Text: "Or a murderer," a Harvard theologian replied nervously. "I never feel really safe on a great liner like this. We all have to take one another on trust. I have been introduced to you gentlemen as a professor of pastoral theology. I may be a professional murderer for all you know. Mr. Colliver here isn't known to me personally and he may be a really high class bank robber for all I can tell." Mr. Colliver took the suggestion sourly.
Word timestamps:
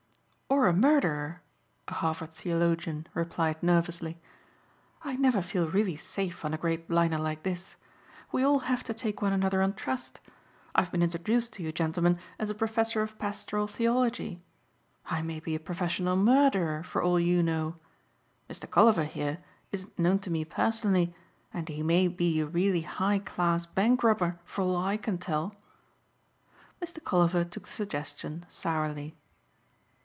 "Or 0.61 0.67
a 0.67 0.73
murderer," 0.73 1.41
a 1.87 1.93
Harvard 1.93 2.33
theologian 2.33 3.07
replied 3.13 3.63
nervously. 3.63 4.19
"I 5.01 5.15
never 5.15 5.41
feel 5.41 5.69
really 5.69 5.95
safe 5.95 6.43
on 6.45 6.53
a 6.53 6.57
great 6.57 6.89
liner 6.89 7.17
like 7.17 7.43
this. 7.43 7.77
We 8.33 8.43
all 8.43 8.59
have 8.59 8.83
to 8.83 8.93
take 8.93 9.21
one 9.21 9.31
another 9.31 9.61
on 9.61 9.73
trust. 9.73 10.19
I 10.75 10.81
have 10.81 10.91
been 10.91 11.01
introduced 11.01 11.53
to 11.53 11.63
you 11.63 11.71
gentlemen 11.71 12.19
as 12.37 12.49
a 12.49 12.53
professor 12.55 13.01
of 13.01 13.17
pastoral 13.17 13.65
theology. 13.65 14.41
I 15.05 15.21
may 15.21 15.39
be 15.39 15.55
a 15.55 15.59
professional 15.59 16.17
murderer 16.17 16.83
for 16.83 17.01
all 17.01 17.19
you 17.19 17.41
know. 17.41 17.77
Mr. 18.49 18.69
Colliver 18.69 19.05
here 19.05 19.41
isn't 19.71 19.97
known 19.97 20.19
to 20.19 20.29
me 20.29 20.43
personally 20.43 21.15
and 21.53 21.67
he 21.69 21.81
may 21.81 22.07
be 22.09 22.41
a 22.41 22.45
really 22.45 22.81
high 22.81 23.19
class 23.19 23.65
bank 23.65 24.03
robber 24.03 24.37
for 24.43 24.61
all 24.63 24.75
I 24.77 24.97
can 24.97 25.17
tell." 25.17 25.55
Mr. 26.83 27.01
Colliver 27.03 27.45
took 27.45 27.65
the 27.67 27.71
suggestion 27.73 28.45
sourly. 28.49 29.15